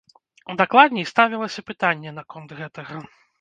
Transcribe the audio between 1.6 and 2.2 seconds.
пытанне